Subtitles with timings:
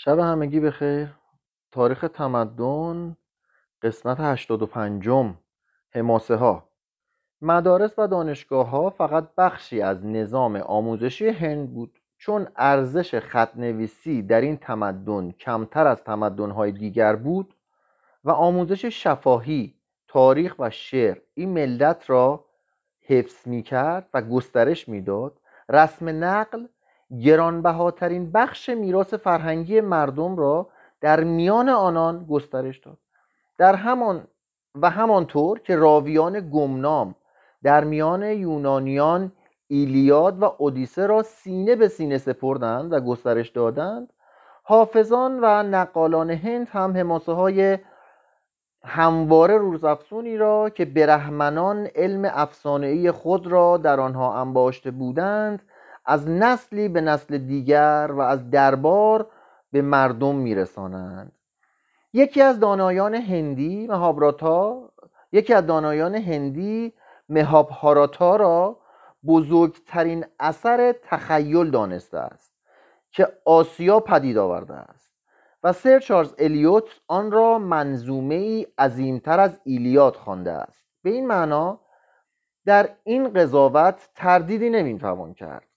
[0.00, 1.08] شب همگی بخیر.
[1.72, 3.16] تاریخ تمدن
[3.82, 5.08] قسمت 85
[5.90, 6.68] حماسه ها
[7.42, 14.22] مدارس و دانشگاه ها فقط بخشی از نظام آموزشی هند بود چون ارزش خط نویسی
[14.22, 17.54] در این تمدن کمتر از تمدن های دیگر بود
[18.24, 19.74] و آموزش شفاهی
[20.08, 22.44] تاریخ و شعر این ملت را
[23.02, 25.40] حفظ می کرد و گسترش می‌داد.
[25.68, 26.66] رسم نقل
[27.22, 30.68] گرانبهاترین بخش میراث فرهنگی مردم را
[31.00, 32.98] در میان آنان گسترش داد.
[33.58, 34.26] در همان
[34.74, 37.14] و همانطور که راویان گمنام
[37.62, 39.32] در میان یونانیان
[39.68, 44.12] ایلیاد و اودیسه را سینه به سینه سپردند و گسترش دادند
[44.62, 47.78] حافظان و نقالان هند هم حماسه های
[48.84, 55.62] همواره روزافزونی را که برهمنان علم افسانه‌ای خود را در آنها انباشته بودند
[56.08, 59.26] از نسلی به نسل دیگر و از دربار
[59.72, 61.32] به مردم میرسانند.
[62.12, 64.90] یکی از دانایان هندی مهابراتا
[65.32, 66.92] یکی از دانایان هندی
[67.28, 68.76] مهابهاراتا را
[69.26, 72.54] بزرگترین اثر تخیل دانسته است
[73.12, 75.14] که آسیا پدید آورده است
[75.62, 80.88] و سر چارلز الیوت آن را منظومه ای عظیمتر از ایلیاد خوانده است.
[81.02, 81.80] به این معنا
[82.66, 85.67] در این قضاوت تردیدی نمی‌توان کرد.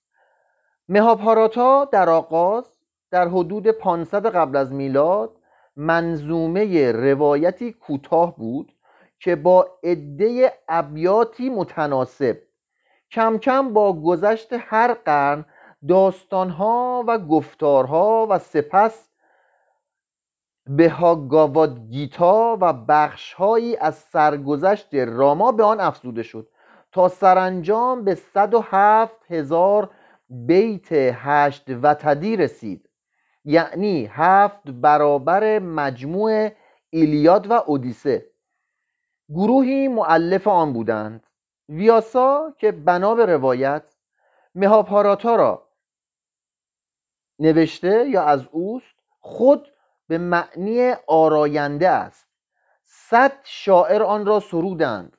[0.92, 2.66] مهاپاراتا در آغاز
[3.12, 5.36] در حدود 500 قبل از میلاد
[5.76, 8.76] منظومه روایتی کوتاه بود
[9.20, 12.38] که با عده ابیاتی متناسب
[13.12, 15.46] کم کم با گذشت هر قرن
[15.88, 19.10] داستانها و گفتارها و سپس
[20.68, 20.94] به
[21.90, 26.48] گیتا و بخشهایی از سرگذشت راما به آن افزوده شد
[26.92, 29.90] تا سرانجام به 107 هزار
[30.32, 32.90] بیت هشت وتدی رسید.
[33.46, 36.50] یعنی هفت برابر مجموع
[36.90, 38.26] ایلیاد و اودیسه.
[39.30, 41.28] گروهی معلف آن بودند.
[41.70, 43.84] ویاسا که بنا به روایت
[44.56, 45.68] مهاپاراتا را
[47.40, 49.74] نوشته یا از اوست خود
[50.08, 52.30] به معنی آراینده است.
[52.84, 55.18] صد شاعر آن را سرودند.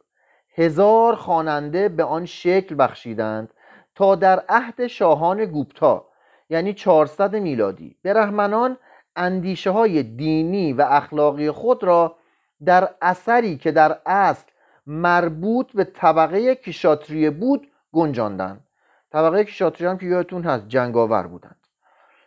[0.55, 3.55] هزار خواننده به آن شکل بخشیدند.
[4.03, 6.09] تا در عهد شاهان گوپتا
[6.51, 7.97] یعنی 400 میلادی.
[8.05, 8.79] برهمنان
[9.17, 12.17] اندیشه های دینی و اخلاقی خود را
[12.65, 14.51] در اثری که در اصل
[14.87, 18.65] مربوط به طبقه کشاتریه بود گنجاندند.
[19.13, 21.67] طبقه کشاتریه هم که یادتون هست جنگاور بودند.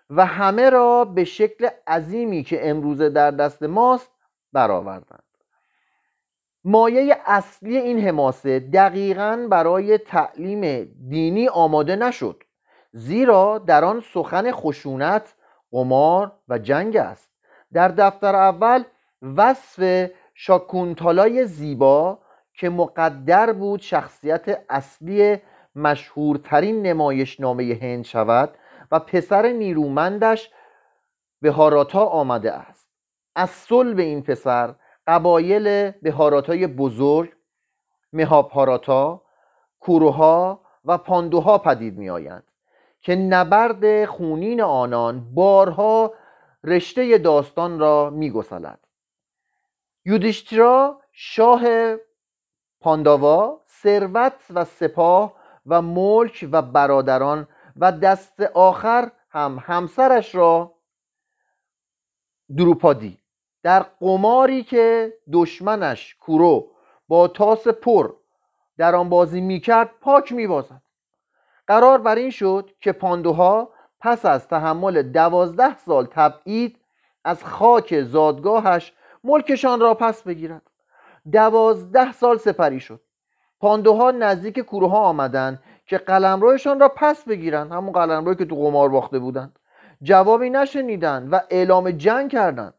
[0.09, 4.11] و همه را به شکل عظیمی که امروزه در دست ماست
[4.53, 5.24] برآوردند.
[6.67, 12.43] مایه اصلی این حماسه دقیقا برای تعلیم دینی آماده نشد
[12.91, 15.35] زیرا در آن سخن خشونت
[15.71, 17.31] قمار و جنگ است.
[17.73, 18.83] در دفتر اول
[19.21, 22.19] وصف شاکونتالای زیبا
[22.53, 25.37] که مقدر بود شخصیت اصلی
[25.75, 28.57] مشهورترین نمایشنامه هند شود
[28.91, 30.51] و پسر نیرومندش
[31.41, 32.89] به هاراتا آمده است.
[33.35, 34.75] از صلب این پسر
[35.07, 37.33] قبایل بهاراتای بزرگ
[38.13, 39.21] مهاپاراتا
[39.79, 42.43] کوروها و پاندوها پدید می آیند
[43.01, 46.13] که نبرد خونین آنان بارها
[46.63, 48.79] رشته داستان را می گسلد
[50.05, 51.95] یودیشترا شاه
[52.81, 55.33] پانداوا ثروت و سپاه
[55.65, 60.75] و ملک و برادران و دست آخر هم همسرش را
[62.57, 63.19] دروپادی
[63.65, 66.67] در قماری که دشمنش کورو
[67.07, 68.13] با تاس پر
[68.77, 70.81] در آن بازی می‌کرد پاک میبازد.
[71.67, 76.77] قرار بر این شد که پاندوها پس از تحمل دوازده سال تبعید
[77.23, 78.93] از خاک زادگاهش
[79.23, 80.61] ملکشان را پس بگیرد.
[81.31, 83.01] دوازده سال سپری شد.
[83.59, 87.71] پاندوها نزدیک کوروها آمدند که قلمرویشان را پس بگیرند.
[87.71, 89.59] همون قلمروی که تو قمار باخته بودند.
[90.01, 92.73] جوابی نشنیدند و اعلام جنگ کردند.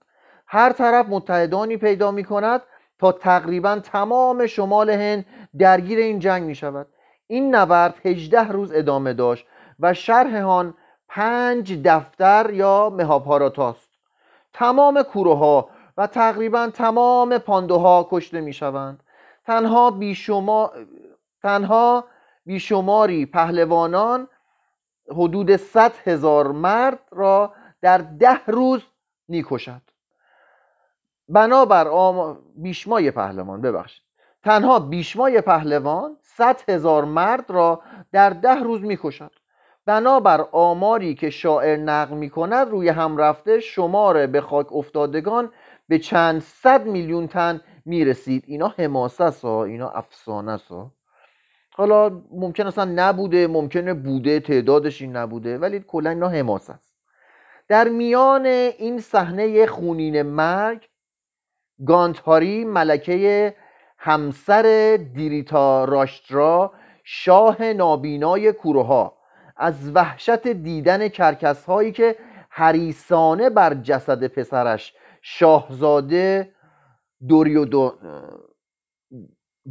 [0.46, 2.62] هر طرف متحدانی پیدا می کند
[2.98, 5.26] تا تقریبا تمام شمال هند
[5.58, 6.86] درگیر این جنگ می شود
[7.26, 9.46] این نبرد 18 روز ادامه داشت
[9.80, 10.74] و شرح آن
[11.08, 13.90] پنج دفتر یا مهاپاراتاست
[14.52, 19.02] تمام کوروها و تقریبا تمام پاندوها کشته می شوند
[19.46, 20.72] تنها بیشما...
[21.42, 22.04] تنها
[22.46, 24.28] بیشماری پهلوانان
[25.10, 27.52] حدود 100 هزار مرد را
[27.82, 28.82] در ده روز
[29.50, 29.82] کشد
[31.28, 32.38] بنابر آم...
[32.56, 34.02] بیشمای پهلوان ببخشید.
[34.44, 37.82] تنها بیشمای پهلوان صد هزار مرد را
[38.12, 39.30] در ده روز می‌کشد.
[39.86, 45.52] بنابر آماری که شاعر نقل می کند روی هم رفته شمار به خاک افتادگان
[45.88, 50.92] به چند صد میلیون تن می رسید اینا حماسه ها اینا افسانه ها.
[51.74, 56.98] حالا ممکن اصلا نبوده ممکنه بوده تعدادش این نبوده ولی کلا اینا حماسه است
[57.68, 60.88] در میان این صحنه خونین مرگ
[61.84, 63.54] گانتاری ملکه
[63.98, 66.72] همسر دیریتا راشترا
[67.04, 69.18] شاه نابینای کوروها.
[69.56, 72.16] از وحشت دیدن کرکس هایی که
[72.50, 76.52] حریسانه بر جسد پسرش شاهزاده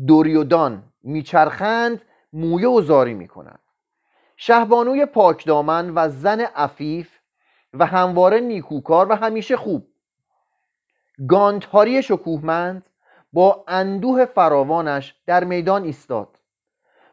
[0.07, 2.02] دوریودان میچرخند
[2.34, 3.60] مویه و زاری می‌کنند
[4.38, 7.19] شهبانوی پاکدامن و زن عفیف
[7.74, 9.88] و همواره نیکوکار و همیشه خوب.
[11.29, 12.89] گانتاری شکوهمند
[13.33, 16.39] با اندوه فراوانش در میدان ایستاد.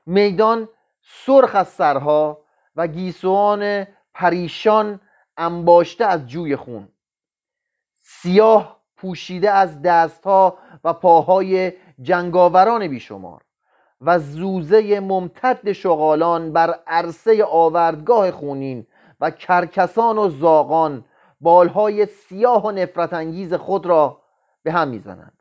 [0.07, 0.69] میدان
[1.03, 2.45] سرخ از سرها
[2.77, 5.01] و گیسوان پریشان
[5.37, 6.89] انباشته از جوی خون.
[8.03, 11.73] سیاه پوشیده از دستها و پاهای
[12.03, 13.43] جنگاوران بیشمار
[14.01, 18.87] و زوزه ممتد شغالان بر عرصه آوردگاه خونین
[19.21, 21.05] و کرکسان و زاغان
[21.43, 24.21] بالهای سیاه و نفرت انگیز خود را
[24.63, 25.39] به هم می‌زنند.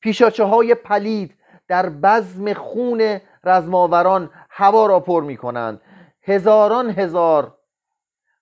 [0.00, 1.34] پیشاچه های پلید
[1.68, 5.80] در بزم خون رزماوران هوا را پر می کنند
[6.22, 7.54] هزاران هزار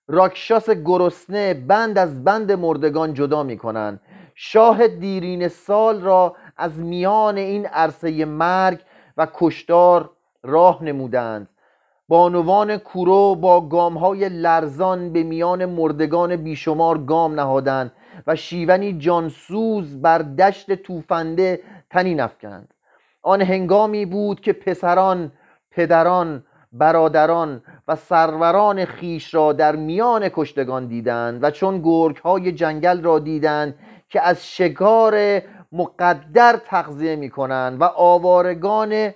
[0.07, 4.01] راکشاس گرسنه بند از بند مردگان جدا می کنند
[4.35, 8.79] شاه دیرین سال را از میان این عرصه مرگ
[9.17, 10.09] و کشتار
[10.43, 11.49] راه نمودند.
[12.09, 17.91] بانوان کورو با گامهای لرزان به میان مردگان بیشمار گام نهادند
[18.27, 21.59] و شیونی جانسوز بر دشت توفنده
[21.89, 22.73] تنی نفکند
[23.21, 25.31] آن هنگامی بود که پسران
[25.71, 33.01] پدران برادران و سروران خیش را در میان کشتگان دیدند و چون گرگ های جنگل
[33.01, 33.75] را دیدند
[34.09, 39.13] که از شکار مقدر تغذیه می کنند و آوارگان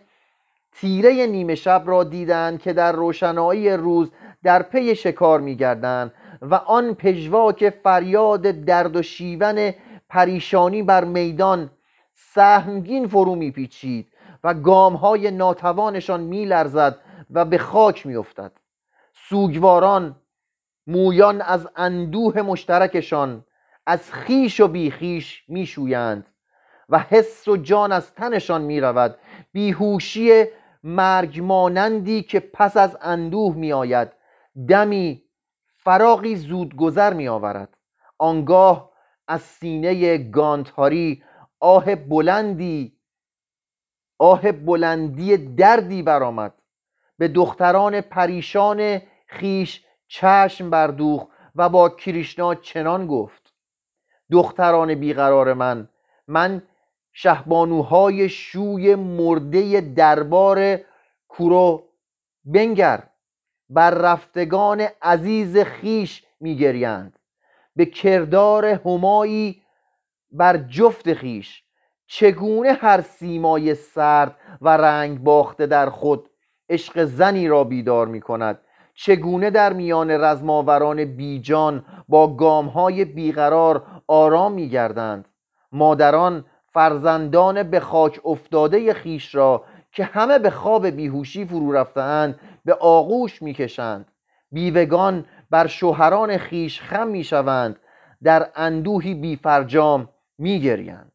[0.72, 4.12] تیره نیمه شب را دیدند که در روشنایی روز
[4.44, 9.74] در پی شکار می گردند و آن پژواک فریاد درد و شیون
[10.10, 11.72] پریشانی بر میدان
[12.14, 14.08] سهمگین فرو میپیچید
[14.44, 16.98] و گامهای ناتوانشان میلرزد
[17.32, 18.52] و به خاک میافتد.
[19.30, 20.16] سوگواران
[20.88, 23.46] مویان از اندوه مشترکشان
[23.86, 26.26] از خیش و بیخیش میشویند
[26.90, 29.16] و حس و جان از تنشان می‌رود.
[29.52, 30.46] بیهوشی
[30.84, 34.12] مرگ مانندی که پس از اندوه میآید.
[34.68, 35.24] دمی
[35.78, 37.78] فراقی زود گذر می آورد
[38.18, 38.92] آنگاه
[39.28, 41.24] از سینه گانتاری
[41.60, 42.98] آه بلندی
[44.20, 46.54] آه بلندی دردی برآمد.
[47.18, 53.54] به دختران پریشان خیش چشم بردوخ و با کریشنا چنان گفت.
[54.32, 55.90] دختران بیقرار من
[56.28, 56.64] من
[57.14, 60.80] شهبانوهای شوی مرده دربار
[61.28, 61.84] کورو
[62.46, 63.04] بنگر.
[63.70, 67.20] بر رفتگان عزیز خیش میگریند.
[67.76, 69.62] به کردار همایی
[70.32, 71.64] بر جفت خیش.
[72.08, 76.30] چگونه هر سیمای سرد و رنگ باخته در خود
[76.70, 78.60] عشق زنی را بیدار می کند
[78.94, 85.26] چگونه در میان رزماوران بیجان با گامهای بیقرار آرام می گردند
[85.72, 92.74] مادران فرزندان به خاک افتاده خیش را که همه به خواب بیهوشی فرو رفتهاند به
[92.74, 94.12] آغوش می‌کشند.
[94.52, 97.80] بیوگان بر شوهران خیش خم می‌شوند
[98.24, 101.12] در اندوهی بیفرجام میگریند.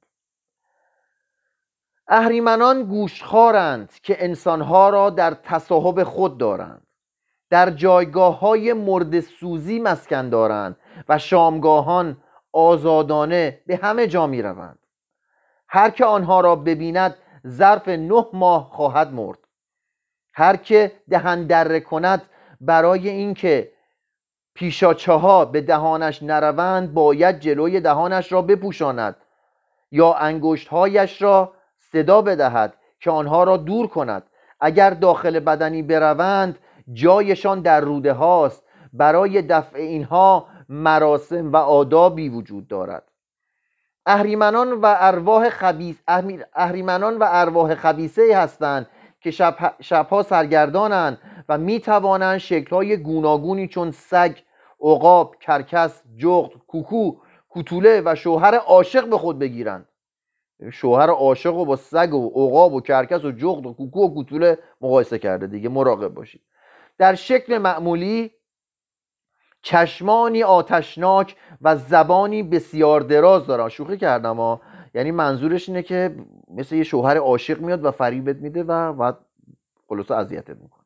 [2.09, 6.87] اهریمنان گوشخارند که انسانها را در تصاحب خود دارند.
[7.51, 10.77] در جایگاه های مرد سوزی مسکن دارند
[11.09, 12.17] و شامگاهان
[12.53, 14.79] آزادانه به همه جا می روند
[15.69, 17.15] هر که آنها را ببیند
[17.47, 19.39] ظرف نه ماه خواهد مرد.
[20.35, 22.23] هر که دهن دره کند
[22.61, 23.73] برای اینکه
[24.55, 29.17] پیشاچه ها به دهانش نروند باید جلوی دهانش را بپوشاند
[29.91, 34.23] یا انگشتهایش را صدا بدهد که آنها را دور کند.
[34.61, 36.59] اگر داخل بدنی بروند
[36.93, 38.63] جایشان در روده هاست.
[38.93, 43.13] برای دفع اینها مراسم و آدابی وجود دارد.
[44.07, 45.97] اهریمنان و ارواح خبیث
[46.55, 48.87] اهریمنان و ارواح خبیثه هستند
[49.21, 54.37] که شب شبها سرگردانند و می توانند شکلهای گوناگونی چون سگ،
[54.81, 57.17] عقاب، کرکس، جغد، کوکو،
[57.49, 59.89] کوتوله و شوهر عاشق به خود بگیرند.
[60.73, 64.59] شوهر عاشق رو با سگ و عقاب و کرکس و جغد و کوکو و کوتوله
[64.81, 66.43] مقایسه کرده دیگه مراقب باشید.
[66.99, 68.31] در شکل معمولی
[69.67, 73.69] چشمانی آتشناک و زبانی بسیار دراز دارن.
[73.69, 74.61] شوخی کردم ها.
[74.95, 76.17] یعنی منظورش اینه که
[76.55, 79.19] مثل یه شوهر عاشق میاد و فریبت میده و بعد
[79.89, 80.85] خلاصه اذیتت می‌کنه.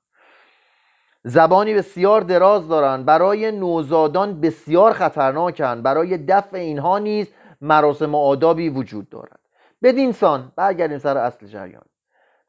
[1.24, 3.04] زبانی بسیار دراز دارن.
[3.04, 5.82] برای نوزادان بسیار خطرناکن.
[5.82, 7.26] برای دفع اینها نیز
[7.60, 9.40] مراسم و آدابی وجود دارد.
[9.82, 11.84] بدینسان برگردیم سر اصل جریان.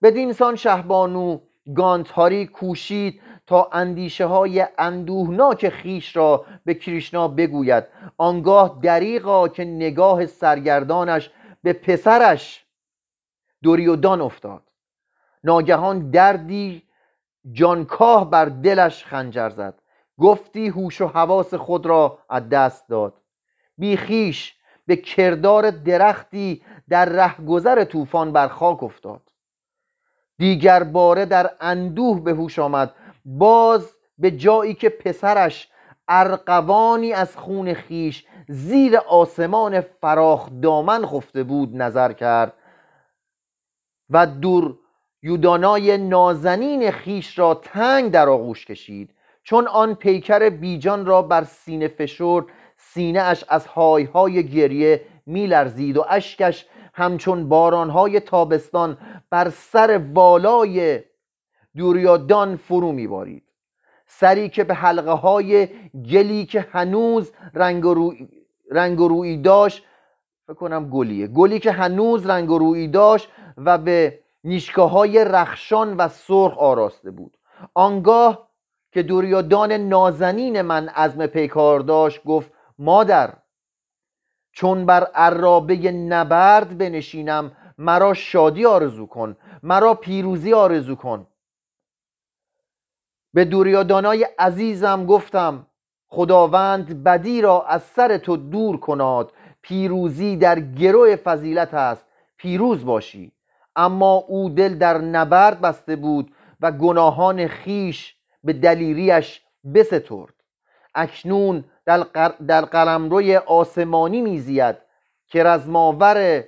[0.02, 1.40] بدینسان شهبانو
[1.76, 7.84] گانتاری کوشید تا اندیشه های اندوهناک خیش را به کریشنا بگوید.
[8.17, 11.31] آنگاه دریغا که نگاه سرگردانش
[11.63, 12.65] به پسرش
[13.63, 14.63] دوریودان افتاد.
[15.43, 16.84] ناگهان دردی
[17.51, 19.81] جانکاه بر دلش خنجر زد.
[20.20, 23.13] گفتی هوش و حواس خود را از دست داد.
[23.77, 24.55] بیخیش
[24.88, 29.22] به کردار درختی در رهگذر طوفان بر خاک افتاد.
[30.38, 32.96] دیگر باره در اندوه به هوش آمد.
[33.25, 35.68] باز به جایی که پسرش
[36.08, 42.54] ارقوانی از خون خیش زیر آسمان فراخ دامن خفته بود نظر کرد
[44.10, 44.78] و دور
[45.24, 49.16] یودانای نازنین خیش را تنگ در آغوش کشید.
[49.44, 52.46] چون آن پیکر بیجان را بر سینه فشرد
[52.78, 58.98] سینه اش از های های گریه میلرزید و اشکش همچون بارانهای تابستان
[59.30, 61.00] بر سر والای
[61.78, 63.44] دوریادان فرو میبارید.
[64.08, 65.68] سری که به حلقه های
[66.12, 68.28] گلی که هنوز رنگ و, روی...
[68.72, 69.84] رنگ روی داشت
[70.48, 71.28] فکر گلیه.
[71.28, 77.38] گلی که هنوز رنگ روی داشت و به نیشگاه های رخشان و سرخ آراسته بود.
[77.74, 78.48] آنگاه
[78.92, 83.34] که دوریادان نازنین من عزم پیکار داشت گفت مادر
[84.51, 91.28] چون بر عرابه نبرد بنشینم مرا شادی آرزو کن مرا پیروزی آرزو کن.
[93.34, 95.68] به دوریادانای عزیزم گفتم
[96.08, 99.34] خداوند بدی را از سر تو دور کناد.
[99.62, 102.08] پیروزی در گروه فضیلت است
[102.38, 103.32] پیروز باشی.
[103.76, 109.42] اما او دل در نبرد بسته بود و گناهان خیش به دلیریش
[109.76, 110.34] بسترد.
[110.96, 111.64] اکنون
[112.48, 114.76] در قلمروی آسمانی میزید
[115.28, 116.44] که رزماور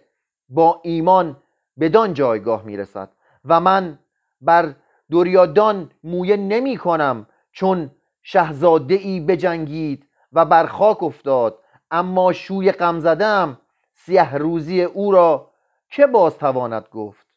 [0.49, 1.37] با ایمان
[1.79, 3.09] بدان جایگاه می‌رسد
[3.45, 3.99] و من
[4.41, 4.73] بر
[5.13, 7.91] دوریادان مویه نمی کنم چون
[8.23, 11.59] شهزاده ای بجنگید و بر خاک افتاد.
[11.91, 13.57] اما شوی غم زدم
[13.93, 15.51] سیه روزی او را
[15.89, 17.27] که باز تواند گفت.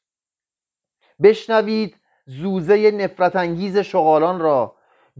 [1.22, 4.74] بشنوید زوزه نفرت انگیز شغالان را.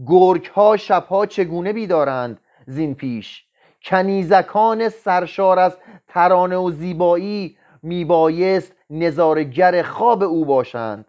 [0.07, 3.45] گرگ ها شبها چگونه بیدارند زین پیش؟
[3.83, 11.05] کنیزکان سرشار از ترانه و زیبایی میبایست نظارگر خواب او باشند.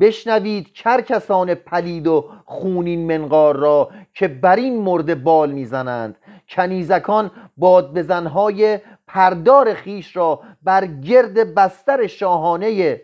[0.00, 6.16] بشنوید کرکسان پلید و خونین منقار را که بر این مرد بال می‌زنند.
[6.48, 13.00] کنیزکان باد بزنهای پردار خیش را بر گرد بستر شاهانه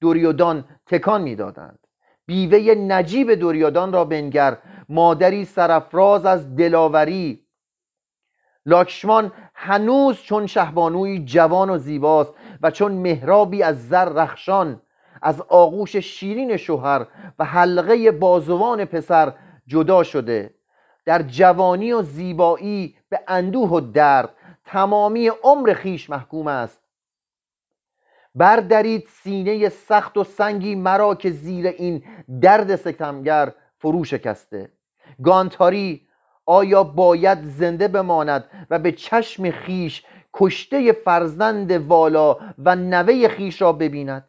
[0.00, 1.78] دوریودان تکان می‌دادند.
[2.26, 4.56] بیوه نجیب دوریادان را بنگر
[4.88, 7.44] مادری سرفراز از دلاوری.
[8.66, 14.80] لاکشمان هنوز چون شهبانوی جوان و زیباست و چون مهرابی از زر رخشان.
[15.22, 17.06] از آغوش شیرین شوهر
[17.38, 19.32] و حلقه بازوان پسر
[19.66, 20.54] جدا شده.
[21.04, 24.30] در جوانی و زیبایی به اندوه و درد
[24.64, 26.80] تمامی عمر خیش محکوم است.
[28.34, 32.04] بردارید سینه سخت و سنگی مرا که زیر این
[32.40, 34.72] درد ستمگر فرو شکسته.
[35.22, 36.08] گانتاری
[36.46, 43.72] آیا باید زنده بماند و به چشم خیش کشته فرزند والا و نوه خیش را
[43.72, 44.28] ببیند؟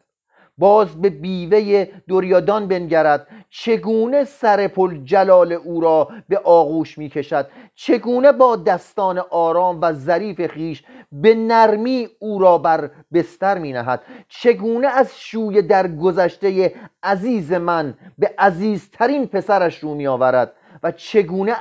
[0.60, 3.26] باز به بیوه دوریادان بنگرد.
[3.50, 9.92] چگونه سر پل جلال او را به آغوش می کشد چگونه با دستان آرام و
[9.92, 16.74] ظریف خیش به نرمی او را بر بستر می نهد چگونه از شوی در گذشته
[17.02, 20.52] عزیز من به عزیزترین پسرش رو می آورد
[20.82, 21.54] و چگونه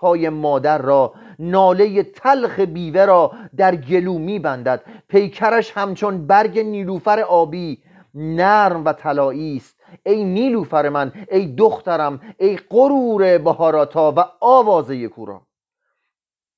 [0.00, 7.20] های مادر را ناله تلخ بیوه را در گلو می بندد پیکرش همچون برگ نیلوفر
[7.20, 7.78] آبی
[8.16, 9.80] نرم و طلایی است.
[10.06, 15.46] ای نیلوفر من ای دخترم ای غرور بهاراتا و آوازه کورا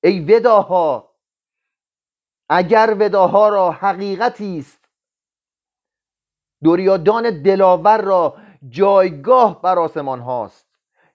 [0.04, 1.14] ای وداها
[2.48, 4.88] اگر وداها را حقیقتی است
[6.62, 8.36] دوریادان دلاور را
[8.68, 10.68] جایگاه بر آسمان هاست.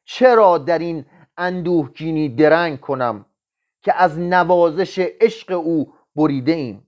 [0.06, 1.06] چرا در این
[1.38, 3.26] اندوهگینی درنگ کنم
[3.82, 6.88] که از نوازش عشق او بریده ایم؟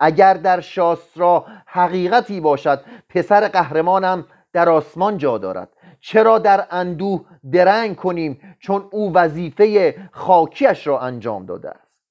[0.00, 5.68] اگر در شاسترا حقیقتی باشد پسر قهرمانم در آسمان جا دارد.
[6.00, 12.02] چرا در اندوه درنگ کنیم؟ چون او وظیفه خاکیش را انجام داده است.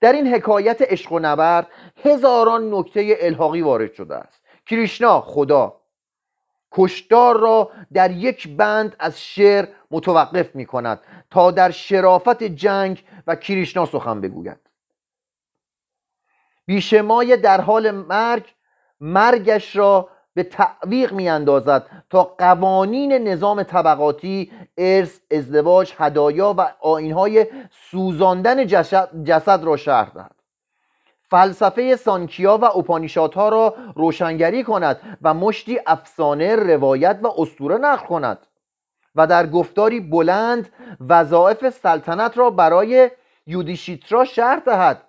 [0.00, 1.66] در این حکایت عشق و نبرد
[2.04, 4.42] هزاران نکته الحاقی وارد شده است.
[4.66, 5.76] کریشنا خدا
[6.72, 13.36] کشتار را در یک بند از شعر متوقف می کند تا در شرافت جنگ و
[13.36, 14.71] کریشنا سخن بگوید.
[16.66, 18.44] بیشمای در حال مرگ
[19.00, 27.46] مرگش را به تعویق می اندازد تا قوانین نظام طبقاتی ارث ازدواج هدایا و آینهای
[27.90, 28.66] سوزاندن
[29.24, 30.34] جسد, را شرح دهد.
[31.30, 38.46] فلسفه سانکیا و اوپانیشادها را روشنگری کند و مشتی افسانه روایت و اسطوره نقل کند
[39.14, 40.72] و در گفتاری بلند
[41.08, 43.10] وظایف سلطنت را برای
[43.46, 45.02] یودیشیترا شرح دهد.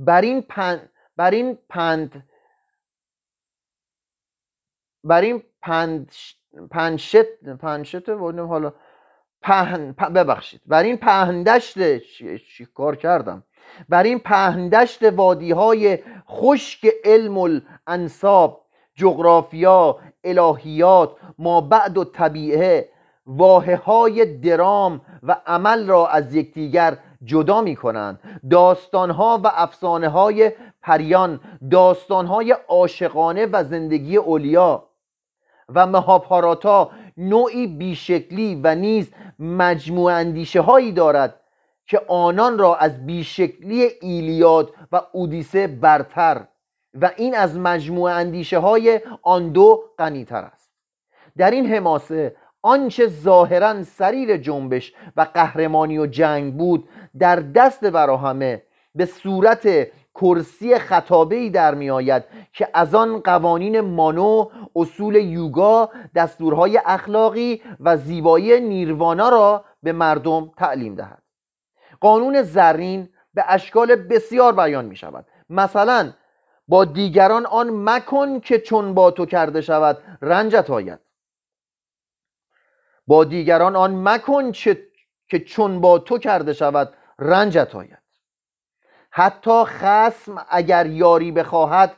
[0.00, 2.28] بر این پند بر این پند
[5.04, 6.12] بر این پند
[6.70, 8.72] پنشت پنشت حالا
[9.42, 10.60] پهن ببخشید.
[10.66, 11.98] بر این پهندشت
[12.36, 13.42] چی کار کردم؟
[13.88, 22.88] بر این پهندشت وادی های خشک علم الانصاب جغرافیا الهیات ما بعد و طبیعه
[23.30, 30.08] واحه های درام و عمل را از یکدیگر جدا می کنند داستان ها و افسانه
[30.08, 34.84] های پریان داستان های عاشقانه و زندگی اولیا
[35.74, 41.40] و مهاپاراتا نوعی بیشکلی و نیز مجموع اندیشه هایی دارد
[41.86, 46.44] که آنان را از بیشکلی ایلیاد و اودیسه برتر
[46.94, 50.70] و این از مجموع اندیشه های آن دو غنیتر است.
[51.36, 56.88] در این حماسه آنچه ظاهرا سریر جنبش و قهرمانی و جنگ بود
[57.18, 58.62] در دست براهمه
[58.94, 65.90] به صورت کرسی خطابه ای در می آید که از آن قوانین مانو اصول یوگا
[66.14, 71.22] دستورهای اخلاقی و زیبایی نیروانا را به مردم تعلیم دهد.
[72.00, 76.12] قانون زرین به اشکال بسیار بیان می شود مثلا
[76.68, 80.98] با دیگران آن مکن که چون با تو کرده شود رنجت آید.
[83.10, 84.52] با دیگران آن مکن
[85.28, 87.98] که چون با تو کرده شود رنجت آید.
[89.10, 91.96] حتی خسم اگر یاری بخواهد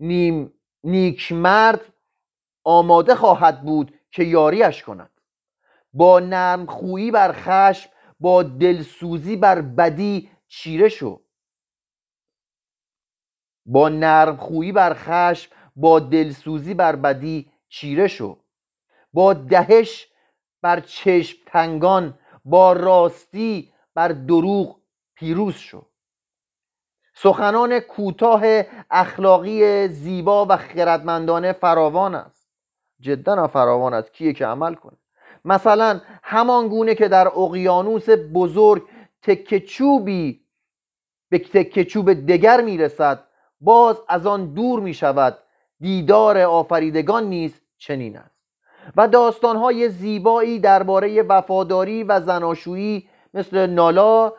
[0.00, 1.80] نیم نیک مرد
[2.64, 5.10] آماده خواهد بود که یاریش کند.
[5.94, 11.22] با نرم خویی بر خشم با دلسوزی بر بدی چیره شو.
[13.66, 18.38] با نرم خویی بر خشم با دلسوزی بر بدی چیره شو.
[19.12, 20.08] با دهش
[20.62, 24.76] بر چشم تنگان با راستی بر دروغ
[25.14, 25.84] پیروز شو.
[27.14, 28.42] سخنان کوتاه
[28.90, 32.50] اخلاقی زیبا و خردمندانه فراوان است.
[33.00, 34.96] جدا فراوان است کیه که عمل کنه؟
[35.44, 38.88] مثلا همان گونه که در اقیانوس بزرگ
[39.22, 40.44] تکه چوبی
[41.28, 43.24] به تکه چوب دگر می‌رسد
[43.60, 45.38] باز از آن دور می شود
[45.80, 48.37] دیدار آفریدگان نیز چنین است.
[48.96, 54.32] و داستانهای زیبایی درباره وفاداری و زناشویی مثل نالا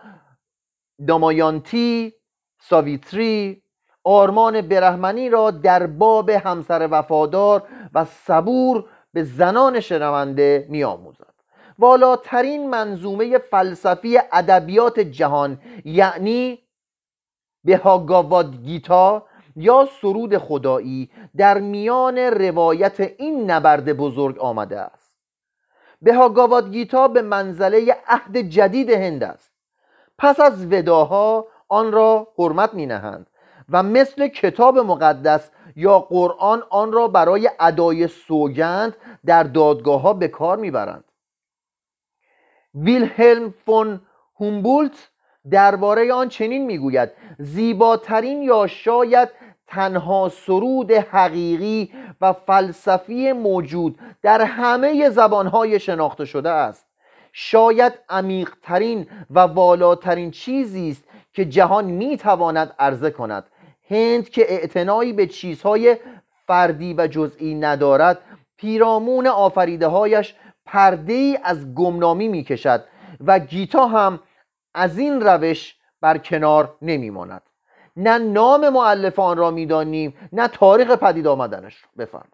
[1.07, 2.13] دامایانتی
[2.61, 3.63] ساویتری
[4.03, 11.33] آرمان برهمنی را در باب همسر وفادار و صبور به زنان شنونده میآموزد.
[11.79, 16.59] والاترین منظومه فلسفی ادبیات جهان یعنی
[17.63, 19.25] به هاگاواد گیتا
[19.59, 25.17] یا سرود خدایی در میان روایت این نبرد بزرگ آمده است.
[26.01, 26.29] به
[26.71, 29.53] گیتا به منزله عهد جدید هند است.
[30.17, 33.27] پس از وداها آن را حرمت می نهند
[33.69, 38.95] و مثل کتاب مقدس یا قرآن آن را برای ادای سوگند
[39.25, 41.03] در دادگاه ها به کار می‌برند.
[42.75, 44.01] ویلهلم فون
[44.39, 45.09] هومبولت
[45.51, 49.29] درباره آن چنین می‌گوید زیباترین یا شاید
[49.69, 56.85] تنها سرود حقیقی و فلسفی موجود در همه زبانهای شناخته شده است.
[57.33, 61.03] شاید عمیقترین و والاترین چیزی است
[61.33, 63.45] که جهان می‌تواند عرضه کند.
[63.89, 65.97] هند که اعتنایی به چیزهای
[66.47, 68.19] فردی و جزئی ندارد
[68.57, 72.85] پیرامون آفریده هایش پرده ای از گمنامی می‌کشد
[73.25, 74.19] و گیتا هم
[74.73, 77.48] از این روش بر کنار نمیماند.
[77.99, 81.85] نه نام معلف آن را می‌دانیم نه تاریخ پدید آمدنش.
[81.97, 82.33] بفرمایید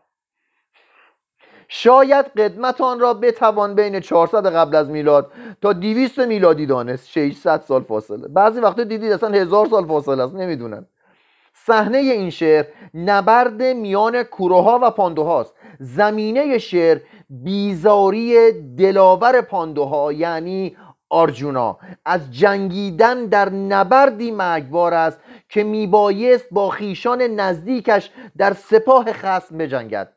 [1.67, 7.07] شاید قدمت آن را بتوان بین 400 قبل از میلاد تا 200 میلادی دانست.
[7.07, 8.27] 600 سال فاصله.
[8.27, 10.85] بعضی وقتا دیدید اصلا هزار سال فاصله است نمی‌دونن
[11.53, 15.55] صحنه این شعر نبرد میان کوروها و پاندوهاست.
[15.79, 16.99] زمینه شعر
[17.29, 20.77] بیزاری دلاور پاندوها یعنی
[21.09, 29.57] آرجونا از جنگیدن در نبردی مرگبار است که میبایست با خیشان نزدیکش در سپاه خصم
[29.57, 30.13] بجنگد.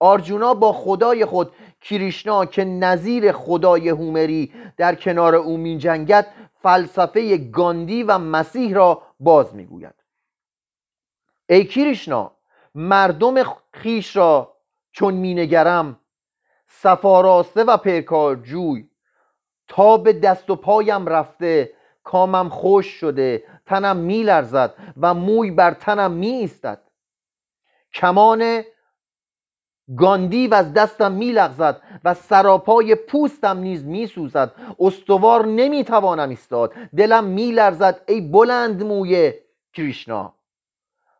[0.00, 6.26] آرجونا با خدای خود کریشنا که نظیر خدای هومری در کنار او می جنگد
[6.62, 9.94] فلسفه گاندی و مسیح را باز می‌گوید.
[11.48, 12.32] ای کریشنا
[12.74, 13.34] مردم
[13.72, 14.56] خیش را
[14.92, 15.98] چون مینگرم
[16.68, 18.88] سفاراسته و پیکارجوی
[19.68, 21.72] تا به دست و پایم رفته
[22.04, 26.80] کامم خوش شده تنم میلرزد و موی بر تنم می ایستد
[27.94, 28.62] کمان
[29.96, 34.54] گاندی و از دستم میلغزد و سراپای پوستم نیز میسوزد.
[34.80, 36.72] استوار نمی‌توانم ایستاد.
[36.96, 39.32] دلم میلرزد ای بلند موی
[39.74, 40.34] کریشنا.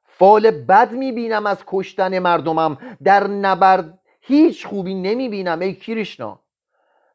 [0.04, 2.78] فال بد می‌بینم از کشتن مردمم.
[3.04, 6.41] در نبرد هیچ خوبی نمی‌بینم ای کریشنا.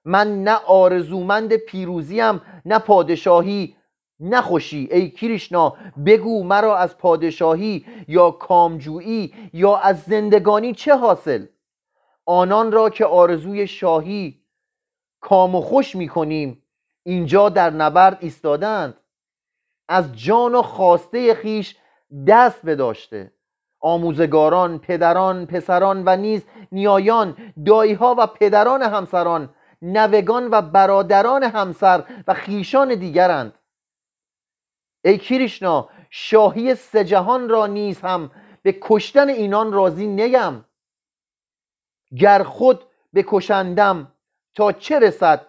[0.08, 3.76] من نه آرزومند پیروزیم نه پادشاهی
[4.20, 5.74] نخوشی ای کریشنا
[6.06, 11.46] بگو مرا از پادشاهی یا کامجویی یا از زندگانی چه حاصل؟
[12.26, 14.42] آنان را که آرزوی شاهی
[15.22, 16.64] کام و خوش می‌کنیم
[17.04, 18.98] اینجا در نبرد ایستادند.
[19.90, 21.76] از جان و خواسته خیش
[22.28, 23.32] دست بداشته.
[23.80, 29.50] آموزگاران پدران پسران و نیز نیایان دایها و پدران همسران
[29.82, 33.54] نوگان و برادران همسر و خیشان دیگرند.
[35.06, 40.66] ای کریشنا شاهی سجهان را نیز هم به کشتن اینان راضی نگم
[42.18, 42.86] گر خود
[43.16, 44.12] بکشندم
[44.56, 45.48] تا چه رسد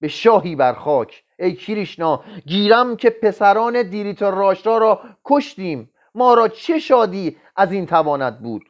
[0.00, 5.90] به شاهی بر خاک؟ ای کریشنا گیرم که پسران دیریتا راشتا را کشتیم.
[6.14, 8.62] ما را چه شادی از این تواند بود؟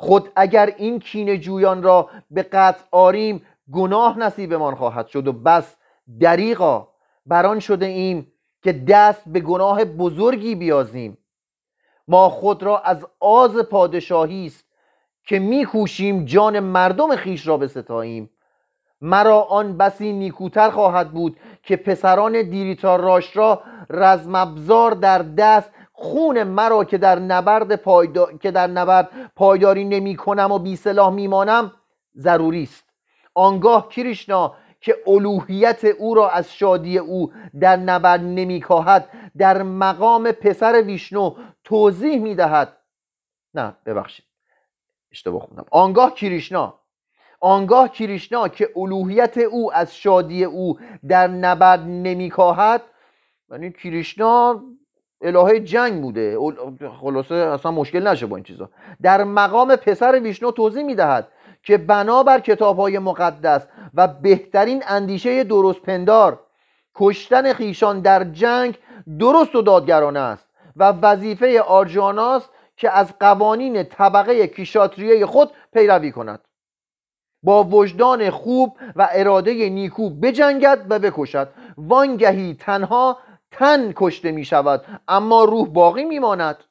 [0.00, 5.76] خود اگر این کین جویان را به قطع آریم گناه نصیبمان خواهد شد و بس
[6.20, 6.88] دریغا
[7.26, 8.32] بران شده ایم
[8.62, 11.18] که دست به گناه بزرگی بیازیم.
[12.08, 14.64] ما خود را از آز پادشاهی است
[15.24, 18.30] که میکوشیم جان مردم خیش را بستاییم.
[19.00, 26.42] مرا آن بسی نیکوتر خواهد بود که پسران دیریتا راش را رزمبزار در دست خون
[26.42, 28.38] مرا که در نبرد پایدار...
[28.38, 31.72] که در نبرد پایداری نمی کنم و بی سلاح میمانم
[32.16, 32.84] ضروری است.
[33.34, 39.08] آنگاه کریشنا که الوهیت او را از شادی او در نبرد نمیکاهد
[39.38, 41.34] در مقام پسر ویشنو
[41.64, 42.76] توضیح می‌دهد.
[43.54, 44.26] نه ببخشید.
[45.12, 45.64] اشتباه خوندم.
[45.70, 46.74] آنگاه کریشنا
[47.40, 52.82] آنگاه کریشنا که الوهیت او از شادی او در نبرد نمیکاهد
[53.50, 54.62] یعنی کریشنا
[55.22, 56.38] الهه جنگ بوده.
[57.00, 58.70] خلاصه اصلا مشکل نشه با این چیزا.
[59.02, 61.28] در مقام پسر ویشنو توضیح می‌دهد
[61.62, 66.40] که بنابر کتاب های مقدس و بهترین اندیشه درست پندار
[66.94, 68.78] کشتن خیشان در جنگ
[69.18, 76.40] درست و دادگرانه است و وظیفه آرجاناست که از قوانین طبقه کیشاتریه خود پیروی کند.
[77.42, 81.48] با وجدان خوب و اراده نیکو بجنگد و بکشد.
[81.78, 83.18] وانگهی تنها
[83.50, 86.64] تن کشته می شود اما روح باقی می ماند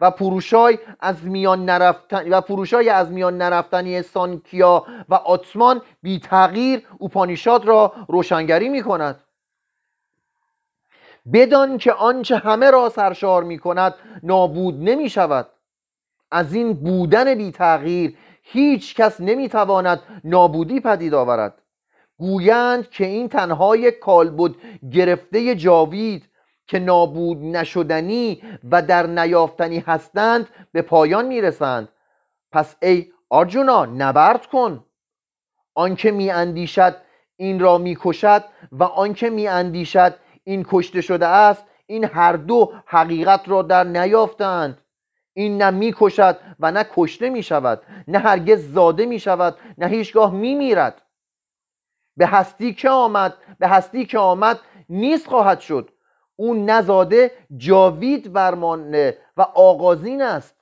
[0.00, 6.86] و پروشای از میان نرفتن و پروشای از میان نرفتنی سانکیا و آتمان بی تغییر
[6.98, 9.20] اوپانیشاد را روشنگری می کند
[11.32, 15.46] بدان که آنچه همه را سرشار می کند نابود نمی شود
[16.30, 21.62] از این بودن بی تغییر هیچ کس نمی تواند نابودی پدید آورد.
[22.18, 24.54] گویند که این تنهای کالبد
[24.92, 26.24] گرفته جاوید
[26.66, 31.88] که نابود نشدنی و در نیافتنی هستند به پایان می‌رسند.
[32.52, 34.84] پس ای آرجونا نبرد کن.
[35.74, 36.96] آنکه می اندیشد
[37.36, 43.48] این را می‌کشد و آنکه می اندیشد این کشته شده است این هر دو حقیقت
[43.48, 44.78] را در نیافتند.
[45.32, 50.34] این نه می‌کشد و نه کشته می شود نه هرگز زاده می شود نه هیچگاه
[50.34, 51.02] می میرد
[52.16, 55.90] به هستی که آمد به هستی که آمد نیست خواهد شد.
[56.36, 60.54] اون نزاده جاوید برمانه و آغازین است.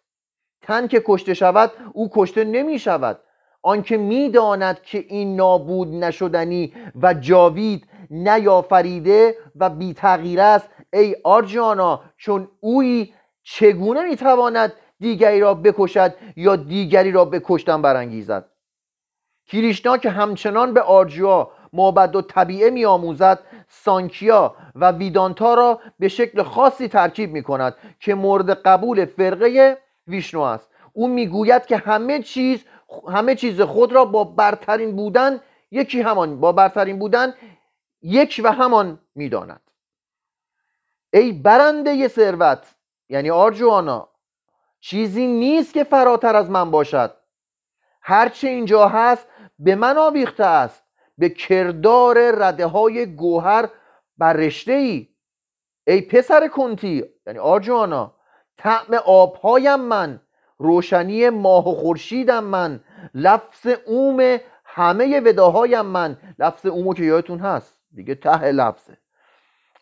[0.62, 3.20] تن که کشته شود او کشته نمی شود.
[3.62, 12.00] آنکه می‌داند که این نابود نشدنی و جاوید نیافریده و بی تغییر است ای آرجانا
[12.16, 18.51] چون اویی چگونه می‌تواند دیگری را بکشد یا دیگری را به کشتن برانگیزد؟
[19.52, 23.38] کریشنا که همچنان به آرجوا مابد و طبیعه میآموزد
[23.68, 30.40] سانکیا و ویدانتا را به شکل خاصی ترکیب می کند که مورد قبول فرقه ویشنو
[30.40, 30.70] است.
[30.92, 32.64] او می‌گوید که همه چیز
[33.08, 37.34] همه چیز خود را با برترین بودن یکی همان با برترین بودن
[38.02, 39.60] یک و همان می‌داند.
[41.12, 42.74] ای برنده ثروت
[43.08, 44.08] یعنی آرجوانا
[44.80, 47.14] چیزی نیست که فراتر از من باشد.
[48.02, 49.26] هرچه اینجا هست
[49.64, 50.82] به من آویخته است
[51.18, 53.68] به کردار رده های گوهر
[54.18, 55.08] بر رشته ای
[55.86, 58.14] ای پسر کنتی یعنی آرجوانا
[58.58, 60.20] طعم آبهایم من
[60.58, 62.80] روشنی ماه و خورشیدم من
[63.14, 66.16] لفظ اوم همه وداهایم من.
[66.38, 68.96] لفظ اومو که یادتون هست دیگه ته لفظه.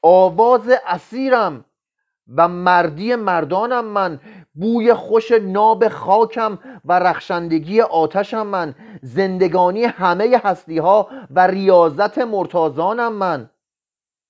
[0.03, 1.64] آواز اسیرم
[2.37, 4.21] و مردی مردانم من
[4.55, 13.12] بوی خوش ناب خاکم و رخشندگی آتشم من زندگانی همه هستی ها و ریاضت مرتازانم
[13.12, 13.51] من.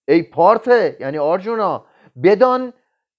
[0.09, 1.85] ای پارته یعنی آرجونا
[2.23, 2.73] بدان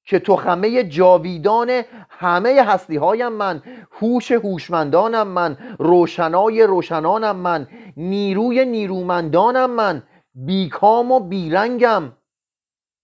[0.05, 7.67] که تو همه جاویدان همه هستی هایم من هوش هوشمندانم من روشنای روشنانم من
[7.97, 10.03] نیروی نیرومندانم من
[10.35, 12.11] بیکام و بیرنگم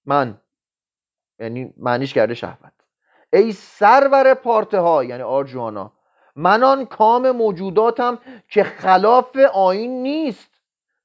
[0.06, 0.38] من.
[1.40, 2.74] یعنی معنیش کرده شهوت.
[3.34, 5.92] ای سرور پارته ها یعنی آرجوانا
[6.36, 8.20] من آن کام موجوداتم
[8.50, 10.50] که خلاف آین نیست.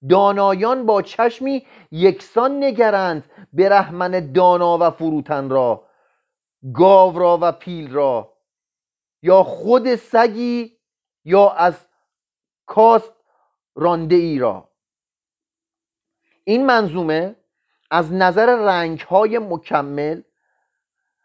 [0.08, 5.84] دانایان با چشمی یکسان نگرند برهمن دانا و فروتن را
[6.74, 8.32] گاو را و پیل را.
[9.22, 10.76] یا خود سگی
[11.24, 11.86] یا از
[12.66, 13.12] کاست
[13.74, 14.68] رانده ای را.
[16.44, 17.36] این منظومه
[17.94, 20.20] از نظر رنگ های مکمل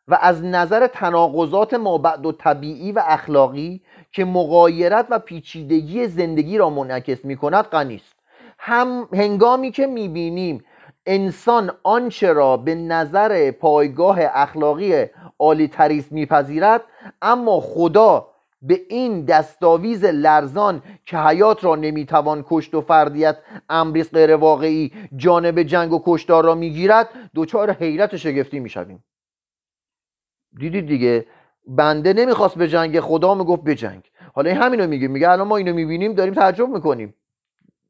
[0.08, 6.70] و از نظر تناقضات مابعد و طبیعی و اخلاقی که مقایرت و پیچیدگی زندگی را
[6.70, 8.02] منعکس می کند غنی
[8.60, 10.66] هم هنگامی که می بینیم
[11.06, 15.06] انسان آنچه را به نظر پایگاه اخلاقی
[15.40, 16.82] عالی تریست میپذیرد
[17.22, 18.28] اما خدا
[18.62, 23.38] به این دستاویز لرزان که حیات را نمی‌توان کشت و فردیت
[23.70, 29.04] امریز غیر واقعی جانب جنگ و کشتار را می‌گیرد دچار حیرت و شگفتی می‌شویم.
[30.60, 31.26] دیدید دیگه
[31.68, 34.04] بنده نمی‌خواست به جنگ خدا می‌گفت به جنگ.
[34.34, 37.14] حالا این همینو میگه میگه الان ما اینو می‌بینیم داریم تعجب می‌کنیم.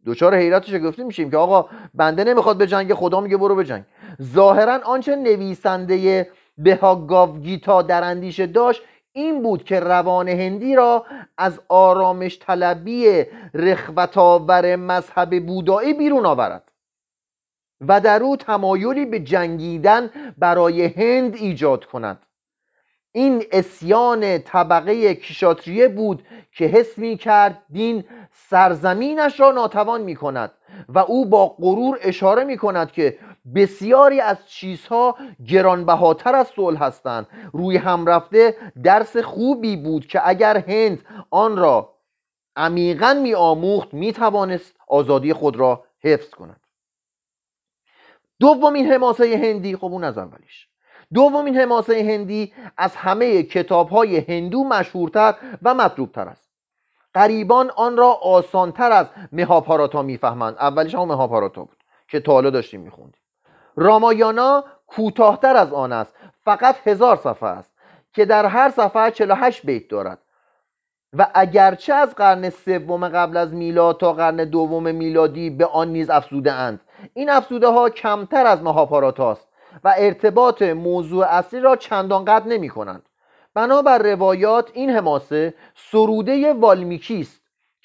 [0.06, 3.66] دچار حیرت و شگفتی میشیم که آقا بنده نمی‌خواد به جنگ خدا میگه برو به
[3.66, 3.84] جنگ.
[4.22, 6.28] ظاهرا آنچه نویسنده
[6.58, 8.82] بهاگاو گیتا در اندیشه داشت
[9.18, 11.06] این بود که روان هندی را
[11.38, 16.72] از آرامش طلبی رخوتاور مذهب بودایی بیرون آورد
[17.82, 22.20] و در او تمایلی به جنگیدن برای هند ایجاد کند.
[23.12, 28.04] این اسیان طبقه کشاتریه بود که حس می کرد دین
[28.34, 30.52] سرزمینش را ناتوان می کند
[30.90, 33.18] و او با غرور اشاره می کند که
[33.56, 37.28] بسیاری از چیزها گرانبهاتر از صلح هستند.
[37.54, 41.94] روی هم رفته درس خوبی بود که اگر هند آن را
[42.56, 46.60] عمیقا می آموخت می توانست آزادی خود را حفظ کند.
[48.40, 50.68] دومین حماسه هندی خب اون از اولیش.
[51.14, 56.50] دومین حماسه هندی از همه کتاب های هندو مشهورتر و مطلوبتر است.
[57.14, 60.56] قریبان آن را آسانتر از مهاپاراتا می‌فهمند.
[60.56, 63.22] اولیش هم مهاپاراتا بود که تا حالا داشتیم میخوندیم.
[63.78, 66.14] رامایانا کوتاهتر از آن است.
[66.46, 67.76] فقط هزار صفحه است
[68.14, 70.20] که در هر صفحه 48 بیت دارد.
[71.14, 76.10] و اگرچه از قرن سوم قبل از میلاد تا قرن دوم میلادی به آن نیز
[76.10, 76.82] افزوده اند.
[77.14, 78.60] این افزوده ها کمتر از
[79.20, 79.48] است
[79.84, 83.04] و ارتباط موضوع اصلی را چندان قد نمی کنند
[83.54, 87.37] بنابر روایات این حماسه سروده والمیکی است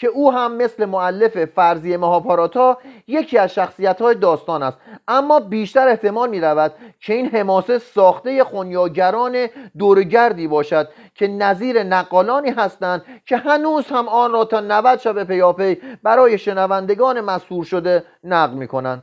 [0.03, 4.79] که او هم مثل معلف فرضی مهاپاراتا یکی از شخصیت های داستان است.
[5.09, 9.47] اما بیشتر احتمال می رود که این حماسه ساخته خونیاگران
[9.79, 15.79] دورگردی باشد که نظیر نقالانی هستند که هنوز هم آن را تا 90 شب پیاپی
[16.03, 19.03] برای شنوندگان مسهور شده نقل می کنند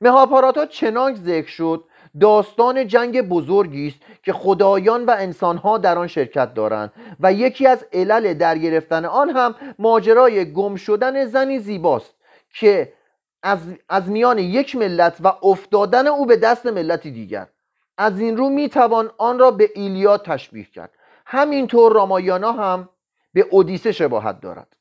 [0.00, 1.84] مهاپاراتا چنانک ذکر شد
[2.20, 7.86] داستان جنگ بزرگی است که خدایان و انسانها در آن شرکت دارند و یکی از
[7.92, 12.14] علل در گرفتن آن هم ماجرای گم شدن زنی زیباست
[12.54, 12.92] که
[13.42, 17.46] از, از میان یک ملت و افتادن او به دست ملتی دیگر.
[17.98, 20.90] از این رو می‌توان آن را به ایلیاد تشبیه کرد.
[21.26, 22.88] همینطور رامایانا هم
[23.34, 24.76] به اودیسه شباهت دارد.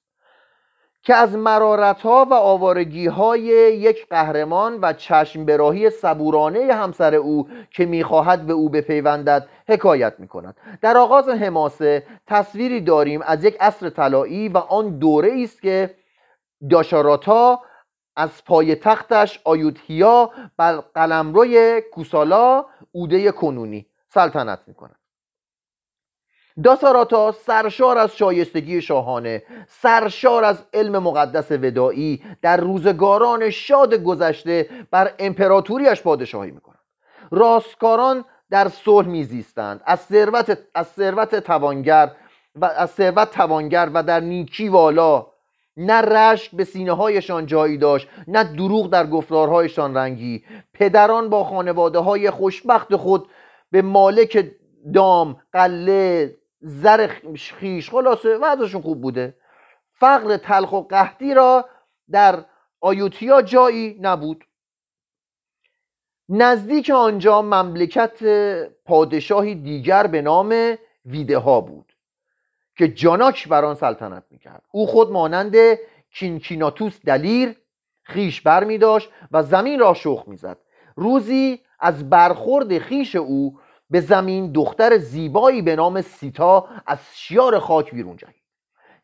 [1.04, 3.42] که از مرارت ها و آوارگی های
[3.78, 10.28] یک قهرمان و چشم براهی صبورانه همسر او که می‌خواهد به او بپیوندد حکایت می
[10.28, 15.96] کند در آغاز حماسه تصویری داریم از یک عصر طلایی و آن دوره است که
[16.70, 17.62] داشاراتا
[18.16, 24.99] از پای تختش آیوتیا بر قلمروی کوسالا اوده کنونی سلطنت می‌کنه
[26.64, 35.14] داساراتا سرشار از شایستگی شاهانه سرشار از علم مقدس ودایی در روزگاران شاد گذشته بر
[35.20, 36.80] امپراتوریش پادشاهی می‌کنند.
[37.32, 39.82] راستکاران در صلح میزیستند.
[39.86, 42.12] از ثروت از ثروت توانگر
[42.56, 45.28] و از ثروت توانگر و در نیکی والا
[45.78, 50.44] نه رشک به سینه هایشان جایی داشت نه دروغ در گفتارهایشان رنگی.
[50.74, 53.30] پدران با خانواده های خوشبخت خود
[53.72, 54.52] به مالک
[54.94, 57.90] دام قله زر خیش.
[57.90, 59.36] خلاصه وضعشون خوب بوده.
[59.94, 61.70] فقر تلخ و قحطی را
[62.12, 62.46] در
[62.82, 64.46] آیوتیا جایی نبود.
[66.30, 68.24] نزدیک آنجا مملکت
[68.86, 71.94] پادشاهی دیگر به نام ویده ها بود
[72.78, 74.64] که جاناک بر آن سلطنت می‌کرد.
[74.72, 75.56] او خود مانند
[76.14, 77.56] کینکیناتوس دلیر
[78.04, 80.58] خیش بر می داشت و زمین را شخ می‌زد.
[80.96, 87.92] روزی از برخورد خیش او به زمین دختر زیبایی به نام سیتا از شیار خاک
[87.92, 88.40] بیرون جهید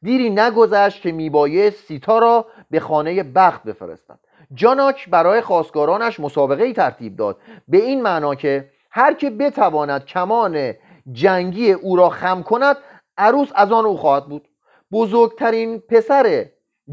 [0.05, 4.19] دیری نگذشت که میبایه سیتا را به خانه بخت بفرستد.
[4.53, 7.37] جاناک برای خواستگارانش مسابقه ای ترتیب داد.
[7.67, 10.73] به این معنا که هر که بتواند کمان
[11.11, 12.77] جنگی او را خم کند
[13.17, 14.47] عروس از آن او خواهد بود.
[14.91, 16.45] بزرگترین پسر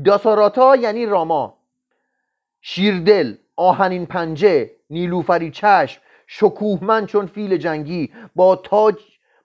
[0.05, 1.59] داساراتا یعنی راما.
[2.61, 8.98] شیردل آهنین پنجه نیلوفری چشم شکوهمند چون فیل جنگی با تاج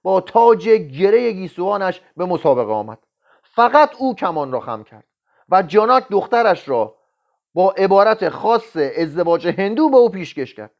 [0.03, 2.97] با تاج گره گیسوانش به مسابقه آمد.
[3.43, 5.03] فقط او کمان را خم کرد
[5.49, 6.95] و جاناک دخترش را
[7.53, 10.71] با عبارت خاص ازدواج هندو به او پیشکش کرد.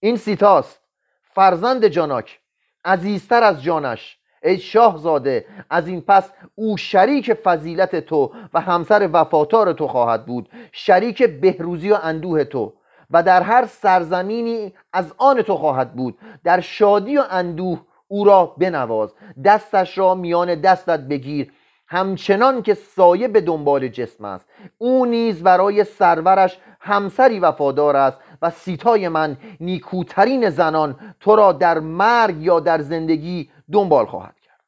[0.00, 0.80] این سیتاست.
[1.22, 2.40] فرزند جاناک
[2.84, 4.18] عزیزتر از جانش.
[4.42, 10.48] ای شاهزاده از این پس او شریک فضیلت تو و همسر وفاتار تو خواهد بود.
[10.72, 12.72] شریک بهروزی و اندوه تو.
[13.10, 16.18] و در هر سرزمینی از آن تو خواهد بود.
[16.44, 19.14] در شادی و اندوه او را بنواز.
[19.44, 21.52] دستش را میان دستت بگیر.
[21.86, 24.48] همچنان که سایه به دنبال جسم است.
[24.78, 31.78] او نیز برای سرورش همسری وفادار است و سیتای من نیکوترین زنان تو را در
[31.78, 34.60] مرگ یا در زندگی دنبال خواهد کرد.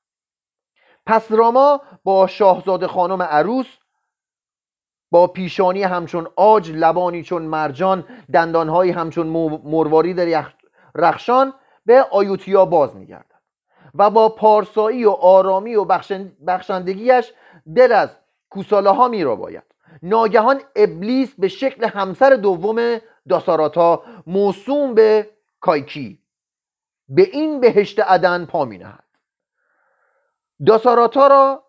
[1.07, 3.67] پس راما با شاهزاده خانم عروس
[5.13, 9.27] با پیشانی همچون آج لبانی چون مرجان دندانهایی همچون
[9.65, 10.47] مروارید
[10.95, 11.55] رخشان
[11.87, 13.27] به آیوتیا باز میگردد
[13.95, 15.85] و با پارسایی و آرامی و
[16.47, 17.33] بخشندگیش
[17.77, 18.17] دل از
[18.51, 19.63] کوساله ها می را باید
[20.03, 22.99] ناگهان ابلیس به شکل همسر دوم
[23.29, 26.19] داساراتا موسوم به کایکی
[27.09, 29.05] به این بهشت عدن پا می نهد
[30.67, 31.65] داساراتا را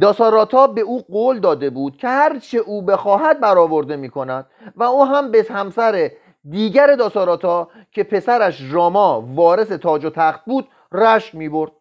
[0.00, 5.04] داساراتا به او قول داده بود که هرچه او بخواهد برآورده می کند و او
[5.04, 6.10] هم به همسر
[6.50, 11.72] دیگر داساراتا که پسرش راما وارث تاج و تخت بود رشک می برد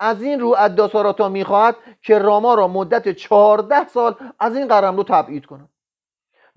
[0.00, 5.02] از این رو از داساراتا می‌خواهد که راما را مدت چهارده سال از این قرملو
[5.02, 5.69] تبعید کند.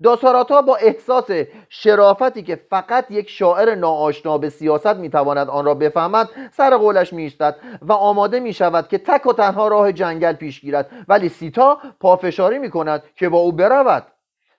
[0.02, 1.30] داساراتا با احساس
[1.68, 7.56] شرافتی که فقط یک شاعر ناآشنا به سیاست می‌تواند آن را بفهمد سر قولش میایستد
[7.82, 10.90] و آماده می شود که تک و تنها راه جنگل پیش گیرد.
[11.08, 14.06] ولی سیتا پافشاری می کند که با او برود.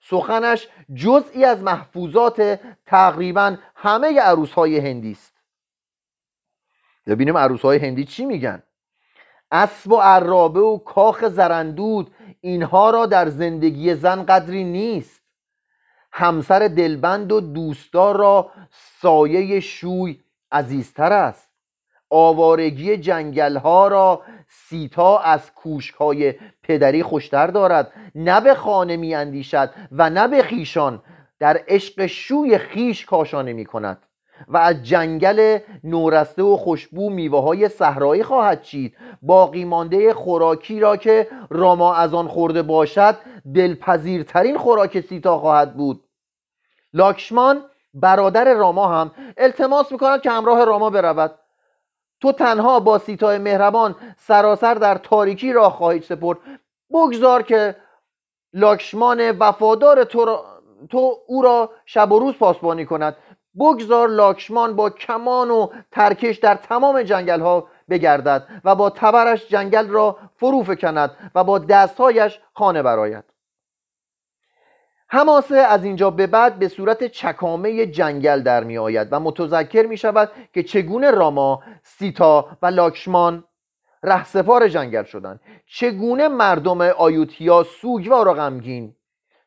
[0.02, 5.34] سخنش جزئی از محفوظات تقریبا همه عروس های هندی است.
[7.08, 8.64] ببینیم عروس های هندی چی میگن.
[9.52, 15.15] اسب و عرابه و کاخ زرندود اینها را در زندگی زن قدری نیست.
[16.18, 18.52] همسر دلبند و دوستدار را
[19.02, 20.20] سایه شوی
[20.52, 21.50] عزیزتر است.
[22.10, 27.92] آوارگی جنگل ها را سیتا از کوشک های پدری خوشتر دارد.
[28.16, 31.02] نه به خانه می اندیشد و نه به خیشان
[31.40, 33.98] در عشق شوی خیش کاشانه می کند
[34.48, 38.98] و از جنگل نورسته و خوشبو میوه های صحرایی خواهد چید.
[39.22, 43.18] باقی مانده خوراکی را که راما از آن خورده باشد
[43.56, 46.05] دلپذیرترین خوراک سیتا خواهد بود.
[46.96, 51.36] لاکشمان برادر راما هم التماس می‌کند که همراه راما برود.
[52.22, 56.38] تو تنها با سیتای مهربان سراسر در تاریکی راه خواهید سپرد.
[56.92, 57.76] بگذار که
[58.54, 60.46] لاکشمان وفادار تو, را...
[60.90, 63.16] تو او را شب و روز پاسبانی کند.
[63.60, 69.88] بگذار لاکشمان با کمان و ترکش در تمام جنگل ها بگردد و با تبرش جنگل
[69.88, 73.35] را فرو فکند و با دستهایش خانه براید
[75.10, 79.98] حماسه از اینجا به بعد به صورت چکامه جنگل در می آید و متذکر می
[79.98, 83.44] شود که چگونه راما، سیتا و لاکشمان
[84.04, 85.40] رهسپار جنگل شدند.
[85.66, 88.96] چگونه مردم آیوتیا سوگوار و غمگین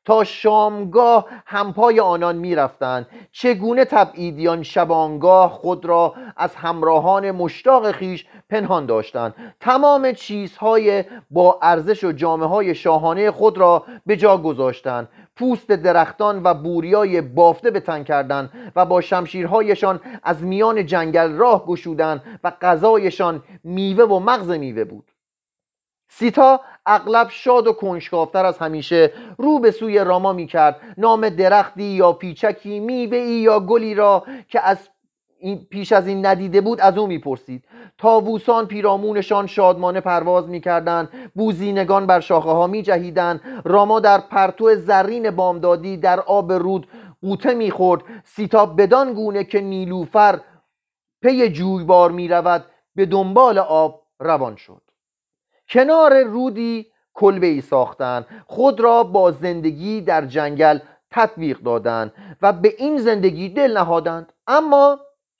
[0.05, 8.87] تا شامگاه همپای آنان می‌رفتند چگونه تبعیدیان شبانگاه خود را از همراهان مشتاق خیش پنهان
[8.87, 9.35] داشتند.
[9.61, 15.09] تمام چیزهای با ارزش و جامعه های شاهانه خود را به جا گذاشتند.
[15.39, 21.67] پوست درختان و بوریای بافته به تن کردند و با شمشیرهایشان از میان جنگل راه
[21.67, 25.11] گشودند و غذایشان میوه و مغز میوه بود.
[26.09, 31.83] سیتا اغلب شاد و کنشکافتر از همیشه رو به سوی راما می کرد نام درختی
[31.83, 34.89] یا پیچکی میوه یا گلی را که از
[35.71, 37.65] پیش از این ندیده بود از او می‌پرسید.
[37.99, 43.41] تاووسان پیرامونشان شادمانه پرواز می‌کردند بوزینگان بر شاخه ها میجهیدند.
[43.65, 46.89] راما در پرتو زرین بامدادی در آب رود
[47.23, 48.03] قوطه می‌خورد.
[48.25, 50.41] سیتا بدان گونه که نیلوفر
[51.23, 52.65] پی جویبار می‌رود
[52.95, 54.83] به دنبال آب روان شد.
[55.69, 58.27] کنار رودی کلبه ای ساختند.
[58.47, 60.79] خود را با زندگی در جنگل
[61.11, 62.13] تطبیق دادند
[62.43, 64.33] و به این زندگی دل نهادند.
[64.47, 64.99] اما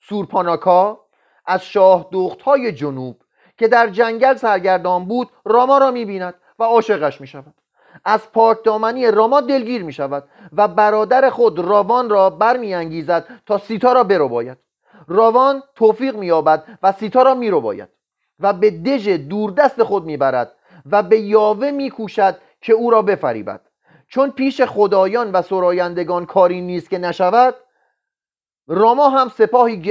[0.09, 0.99] سورپاناکا
[1.45, 2.09] از شاه
[2.45, 3.17] های جنوب
[3.57, 7.53] که در جنگل سرگردان بود راما را می‌بیند و عاشقش می‌شود.
[8.05, 10.23] از پاک دامنی راما دلگیر می شود
[10.57, 14.57] و برادر خود راوان را برمیانگیزد تا سیتا را برو باید
[15.07, 17.89] راوان توفیق مییابد و سیتا را میرو باید
[18.39, 20.51] و به دژ دوردست خود می‌برد
[20.91, 23.61] و به یاوه میکوشد که او را بفریبد.
[24.07, 27.55] چون پیش خدایان و سرایندگان کاری نیست که نشود
[28.69, 29.81] راما هم سپاهی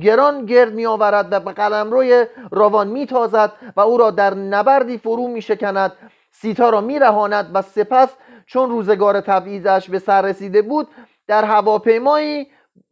[0.00, 4.98] گران گرد می آورد و به قلمروی راوان می تازد و او را در نبردی
[4.98, 5.92] فرو می شکند
[6.30, 8.08] سیتا را می رهاند و سپس
[8.46, 10.88] چون روزگار تبعیضش به سر رسیده بود
[11.26, 12.46] در هواپیمایی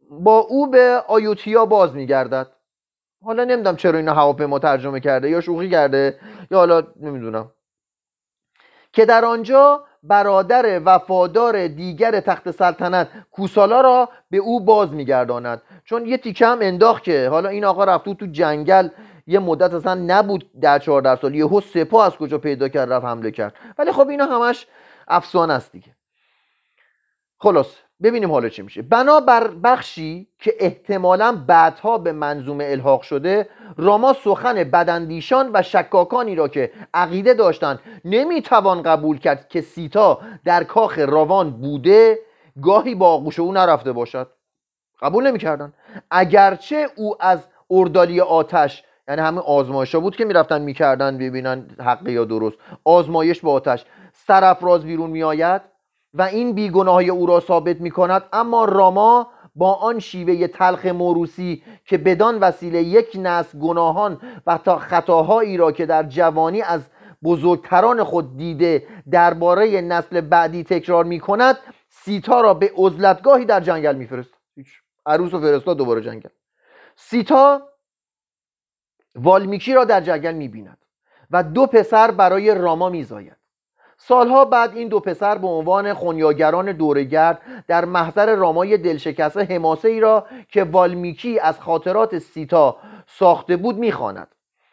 [0.09, 2.47] با او به آیوتیا باز می گردد
[3.23, 6.19] حالا نمی‌دونم چرا اینو هواپیما ترجمه کرده یا شوخی کرده
[6.51, 7.51] یا حالا نمی‌دونم.
[8.93, 15.61] که در آنجا برادر وفادار دیگر تخت سلطنت کوسالا را به او باز میگرداند.
[15.85, 18.89] چون یه تیکه هم انداخت که حالا این آقا رفت تو جنگل
[19.27, 21.35] یه مدت اصلا نبود در چهارده سال.
[21.35, 23.53] یهو سپاه از کجا پیدا کرد رفت حمله کرد.
[23.77, 24.67] ولی خب اینا همش
[25.07, 25.95] افسانه است دیگه.
[27.39, 27.88] خلاص.
[28.03, 28.81] ببینیم حالا چی میشه.
[28.81, 36.47] بنابر بخشی که احتمالا بعدها به منظومه الحاق شده راما سخن بدندیشان و شکاکانی را
[36.47, 42.19] که عقیده داشتند نمی‌توان قبول کرد که سیتا در کاخ راوان بوده
[42.61, 44.27] گاهی با آغوش او نرفته باشد.
[45.01, 45.73] قبول نمی‌کردن.
[46.11, 47.39] اگرچه او از
[47.71, 53.41] اردالی آتش یعنی همه آزمایش ها بود که می‌رفتن می‌کردن ببینن حقی یا درست آزمایش
[53.41, 55.61] با آتش سرفراز بیرون میآید
[56.13, 61.63] و این بیگناهی او را ثابت می کند اما راما با آن شیوه تلخ موروسی
[61.85, 66.81] که بدان وسیله یک نسل گناهان و تا خطاهایی را که در جوانی از
[67.23, 71.57] بزرگتران خود دیده درباره نسل بعدی تکرار می کند
[71.89, 74.33] سیتا را به عزلتگاهی در جنگل میفرست
[75.05, 76.29] عروس و فرستاد دوباره جنگل.
[76.95, 77.61] سیتا
[79.15, 80.77] والمیکی را در جنگل می‌بیند
[81.31, 83.38] و دو پسر برای راما میزاید.
[84.01, 89.99] سالها بعد این دو پسر به عنوان خونیاگران دورگرد در محضر رامای دلشکسته حماسه ای
[89.99, 92.77] را که والمیکی از خاطرات سیتا
[93.07, 94.27] ساخته بود می‌خواند.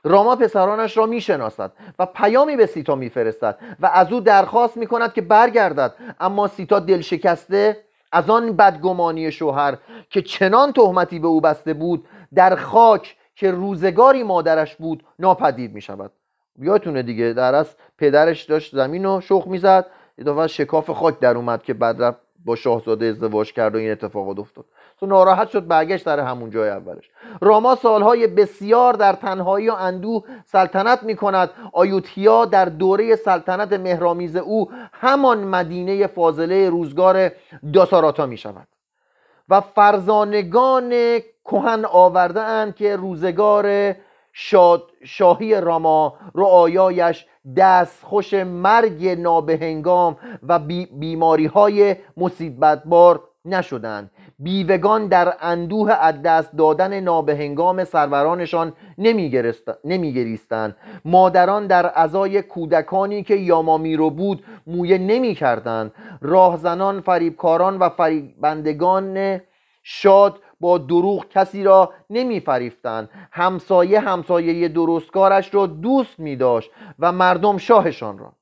[0.04, 5.20] راما پسرانش را می‌شناسد و پیامی به سیتا میفرستد و از او درخواست می‌کند که
[5.20, 7.76] برگردد اما سیتا دلشکسته
[8.12, 9.76] از آن بدگمانی شوهر
[10.10, 15.80] که چنان تهمتی به او بسته بود در خاک که روزگاری مادرش بود ناپدید می
[15.80, 16.12] شود
[16.58, 19.86] یادتونه دیگه در از پدرش داشت زمین رو شخ می‌زد
[20.18, 24.38] اضافه شکاف خاک در اومد که بعد رفت با شاهزاده ازدواج کرد و این اتفاقات
[24.38, 24.64] افتاد.
[25.00, 27.10] تو ناراحت شد برگشت در همون جای اولش.
[27.40, 34.36] راما سالهای بسیار در تنهایی و اندوه سلطنت می کند آیوتیا در دوره سلطنت مهرامیز
[34.36, 37.30] او همان مدینه فاضله روزگار
[37.72, 38.68] داساراتا می شود
[39.48, 43.94] و فرزانگان کهن آورده اند که روزگار
[44.38, 47.26] شاد شاهی راما رعایایش
[47.56, 50.16] دست خوش مرگ نابهنگام
[50.48, 50.58] و
[50.98, 54.10] بیماری های مصیبت بار نشدند.
[54.38, 58.72] بیوگان در اندوه از دست دادن نابهنگام سرورانشان
[59.84, 60.76] نمیگریستند.
[61.04, 65.92] مادران در ازای کودکانی که یامامی رو بود مویه نمی‌کردند.
[66.20, 69.40] راهزنان فریبکاران و فریبندگان
[69.82, 73.08] شاد با دروغ کسی را نمیفریفتند.
[73.32, 78.32] همسایه همسایه درستکارش را دوست می داشت و مردم شاهشان را.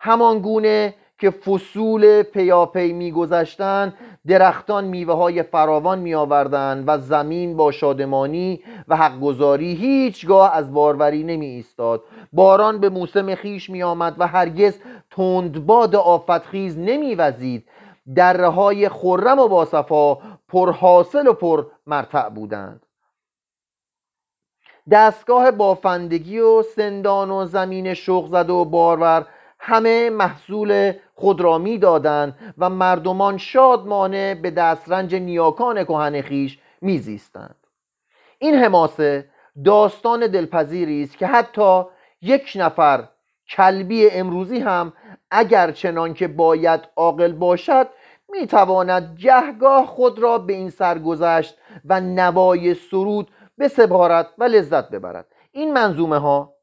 [0.00, 3.94] همان گونه که فصول پیاپی میگذشتند
[4.26, 11.24] درختان میوه های فراوان می آوردند و زمین با شادمانی و حقگزاری هیچگاه از باروری
[11.24, 14.78] نمی ایستاد باران به موسم خیش می آمد و هرگز
[15.10, 17.68] تندباد آفتخیز نمیوزید.
[18.16, 20.14] دره های خرم و باصفا
[20.48, 22.86] پرحاصل و پر مرتع بودند.
[24.90, 29.26] دستگاه بافندگی و سندان و زمین شوق زده و بارور
[29.58, 37.56] همه محصول خود را می‌دادند و مردمان شادمانه به دسترنج نیاکان کهن خیش میزیستند
[38.38, 39.28] این حماسه
[39.64, 41.82] داستان دلپذیری است که حتی
[42.22, 43.08] یک نفر
[43.48, 44.92] کلبی امروزی هم
[45.34, 47.88] اگر چنان که باید عاقل باشد
[48.28, 55.26] می‌تواند گهگاه خود را به این سرگذشت و نوای سرود بسپارد و لذت ببرد.
[55.52, 56.54] این منظومه ها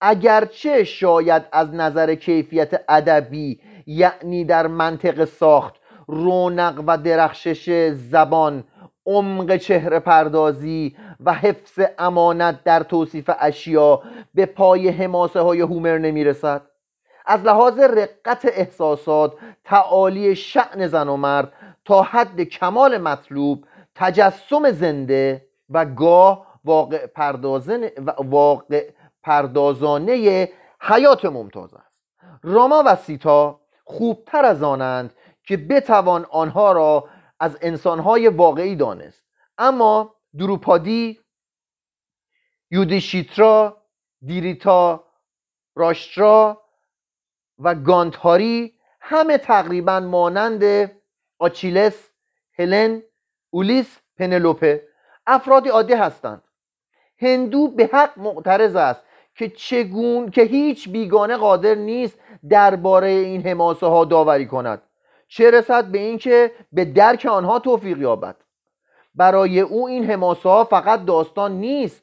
[0.00, 5.74] اگرچه شاید از نظر کیفیت ادبی یعنی در منطق ساخت
[6.06, 8.64] رونق و درخشش زبان
[9.06, 14.02] عمق چهره پردازی و حفظ امانت در توصیف اشیا
[14.34, 16.62] به پای حماسه های هومر نمی‌رسد.
[17.28, 21.52] از لحاظ رقت احساسات تعالی شعن زن و مرد
[21.84, 23.64] تا حد کمال مطلوب
[23.94, 28.90] تجسم زنده و گاه واقع, پردازن واقع
[29.22, 30.48] پردازانه
[30.80, 31.94] حیات ممتاز است.
[32.42, 37.08] راما و سیتا خوبتر از آنند که بتوان آنها را
[37.40, 39.26] از انسانهای واقعی دانست.
[39.58, 41.20] اما دروپادی
[42.70, 43.82] یودیشیترا
[44.26, 45.04] دیریتا
[45.76, 46.62] راشترا
[47.58, 50.90] و گانتهاری همه تقریبا مانند
[51.38, 52.08] آچیلس
[52.58, 53.02] هلن
[53.50, 54.82] اولیس پنلوپه
[55.26, 56.42] افرادی عادی هستند.
[57.20, 59.04] هندو به حق معترض است
[59.34, 64.82] که چگون که هیچ بیگانه قادر نیست درباره این حماسه ها داوری کند.
[65.28, 68.36] چه رسد به اینکه به درک آنها توفیق یابد.
[69.14, 72.02] برای او این حماسه ها فقط داستان نیست.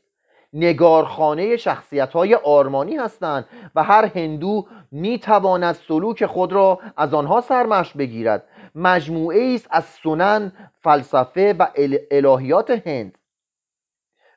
[0.54, 3.46] نگارخانه شخصیت های آرمانی هستند
[3.76, 9.86] و هر هندو می تواند سلوک خود را از آنها سرمشق بگیرد مجموعه است از
[9.86, 10.52] سنن
[10.84, 11.68] فلسفه و
[12.12, 13.18] الهیات هند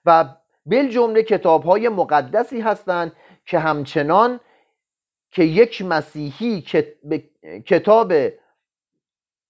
[0.05, 0.25] و
[0.67, 3.13] بالجمله کتاب های مقدسی هستند
[3.47, 4.41] که همچنان
[5.31, 6.65] که یک مسیحی
[7.67, 8.13] کتاب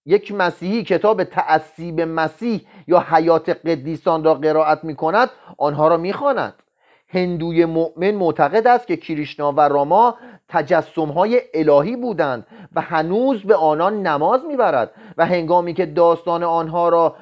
[0.07, 6.13] یک مسیحی کتاب تعصیب مسیح یا حیات قدیسان را قرائت می کند آنها را می
[6.13, 6.63] خواند.
[7.09, 10.17] هندوی مؤمن معتقد است که کریشنا و راما
[10.49, 16.89] تجسم های الهی بودند و هنوز به آنان نماز می‌برد و هنگامی که داستان آنها
[16.89, 17.17] را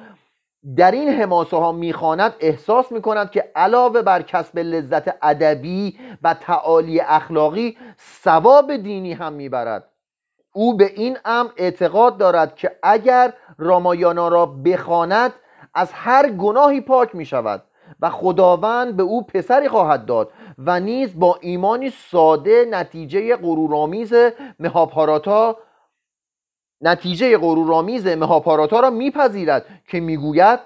[0.75, 6.99] در این حماسه ها می‌خواند احساس می‌کند که علاوه بر کسب لذت ادبی و تعالی
[6.99, 7.77] اخلاقی
[8.23, 9.89] ثواب دینی هم می‌برد.
[10.53, 15.33] او به این امر اعتقاد دارد که اگر رامایانا را بخواند
[15.73, 17.63] از هر گناهی پاک می شود
[18.01, 24.13] و خداوند به او پسری خواهد داد و نیز با ایمانی ساده نتیجه غرورآمیز
[24.59, 25.57] مهاپاراتا
[26.81, 30.59] نتیجه غرورآمیز مهاپاراتا را میپذیرد که می‌گوید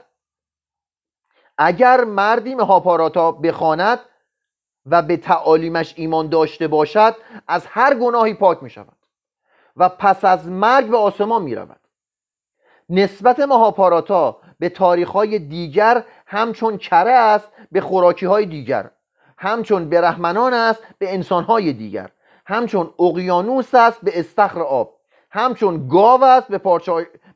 [1.57, 3.99] اگر مردی مهاپاراتا بخواند
[4.85, 7.15] و به تعالیمش ایمان داشته باشد
[7.47, 8.97] از هر گناهی پاک می شود
[9.77, 11.79] و پس از مرگ به آسمان می رود
[12.89, 18.91] نسبت مهاپاراتا به تاریخهای دیگر همچون کره است به خوراکی های دیگر
[19.37, 22.09] همچون برهمنان است به انسانهای دیگر
[22.45, 24.97] همچون اقیانوس است به استخر آب
[25.31, 26.81] همچون گاو است به,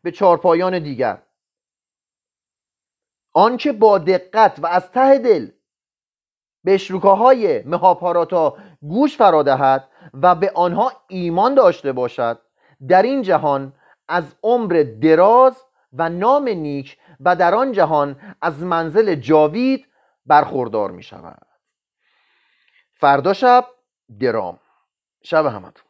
[0.04, 1.22] به چارپایان دیگر.
[3.34, 5.50] آنچه با دقت و از ته دل
[6.64, 12.40] به شروکاهای مهاپاراتا گوش فرادهد و به آنها ایمان داشته باشد
[12.88, 13.74] در این جهان
[14.08, 19.88] از عمر دراز و نام نیک و در آن جهان از منزل جاوید
[20.26, 21.48] برخوردار می شود
[22.92, 23.68] فردا شب
[24.20, 24.60] درام.
[25.24, 25.86] شب همتون.